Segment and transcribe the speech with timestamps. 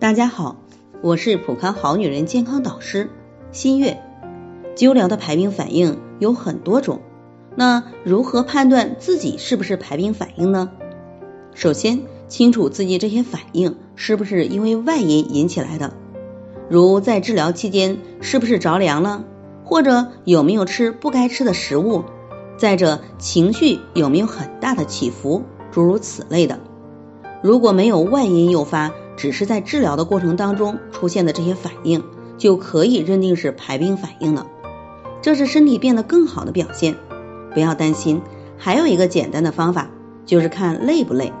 [0.00, 0.56] 大家好，
[1.02, 3.10] 我是普康好女人健康导师
[3.52, 4.02] 新月。
[4.74, 7.02] 灸疗的排病反应有很多种，
[7.54, 10.70] 那如何判断自己是不是排病反应呢？
[11.52, 15.92] 首先，清楚自己这些反应是不是因为外因引起来的，
[16.70, 19.24] 如在治疗期间是不是着凉了，
[19.64, 22.04] 或者有没有吃不该吃的食物，
[22.56, 26.58] 再者情绪有没有很大的起伏，诸如此类的。
[27.42, 32.02] 如果没有外因诱发，只是在治疗的过程当中出现的这些反应，
[32.38, 34.46] 就可以认定是排病反应了。
[35.20, 36.96] 这是身体变得更好的表现，
[37.52, 38.22] 不要担心。
[38.56, 39.90] 还有一个简单的方法，
[40.24, 41.34] 就是看累不累。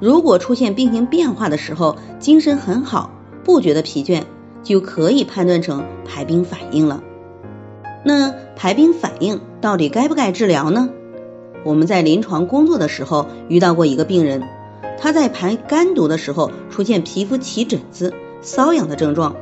[0.00, 3.10] 如果出现病情变化的时候，精神很好，
[3.44, 4.22] 不觉得疲倦，
[4.62, 7.02] 就可以判断成排病反应了。
[8.02, 10.88] 那排病反应到底该不该治疗呢？
[11.64, 14.42] 我们在临床工作的时候遇到过一个病人，
[15.00, 19.34] 他在排肝毒的时候出现皮肤起疹子、瘙痒的症状，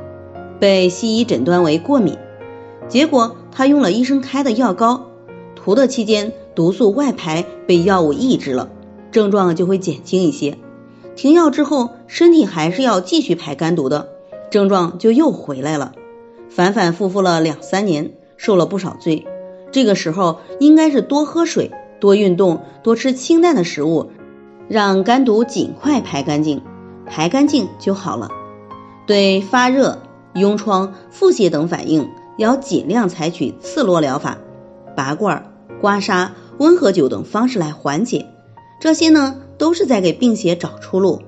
[0.59, 2.17] 被西医诊断为过敏。
[2.87, 5.07] 结果他用了医生开的药膏，
[5.55, 8.69] 涂的期间毒素外排被药物抑制了，
[9.11, 10.57] 症状就会减轻一些。
[11.15, 14.07] 停药之后，身体还是要继续排肝毒的，
[14.49, 15.91] 症状就又回来了。
[16.49, 19.27] 反反复复了两三年，受了不少罪。
[19.71, 24.11] 这个时候应该是多喝水、多运动、多吃清淡的食物，
[24.69, 26.61] 让肝毒尽快排干净，
[27.05, 28.29] 排干净就好了。
[29.05, 29.97] 对发热、
[30.33, 32.07] 痈疮、腹泻等反应。
[32.37, 34.37] 要尽量采取刺络疗法、
[34.95, 38.27] 拔罐、刮痧、温和灸等方式来缓解。
[38.79, 41.21] 这些呢，都是在给病邪找出路。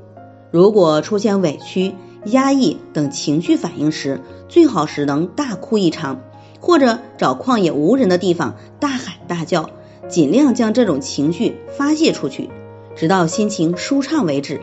[0.51, 6.21] 如果出现委屈、压抑等情绪反应时，最好是能大哭一场，
[6.61, 9.69] 或者找旷野无人的地方大喊大叫，
[10.07, 12.49] 尽量将这种情绪发泄出去，
[12.95, 14.61] 直到心情舒畅为止。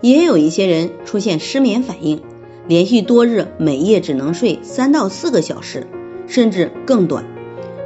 [0.00, 2.22] 也有一些人出现失眠反应。
[2.66, 5.88] 连续多日，每夜只能睡三到四个小时，
[6.28, 7.24] 甚至更短。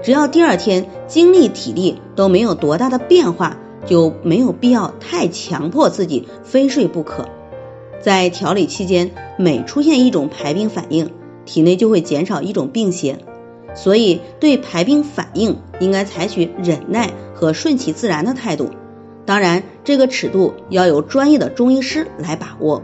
[0.03, 7.29] 只要第二天精力体力都没有多大的变化，就没有必要太强迫自己非睡不可。
[8.03, 11.11] 在调理期间，每出现一种排病反应，
[11.47, 13.19] 体内就会减少一种病邪。
[13.75, 18.69] 所以，对排病反应应该采取忍耐和顺其自然的态度。
[19.27, 22.83] 当然，这个尺度要有专业的中医师来把握。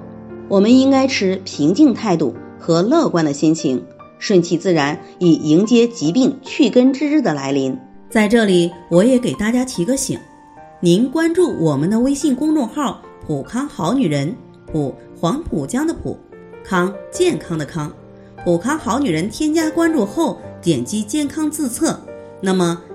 [0.49, 3.85] 我们应该持平静态度和乐观的心情，
[4.19, 7.79] 顺其自然，以迎接疾病去根之日的来临。
[8.09, 10.19] 在这里，我也给大家提个醒：
[10.81, 14.35] 您关注我们的微信公众号“普康好女人”，
[14.73, 16.19] 普黄浦江的普，
[16.65, 17.93] 康健康的康，
[18.45, 19.31] 普康好女人。
[19.31, 22.01] 添加关注后，点击健康自测，
[22.41, 22.83] 那么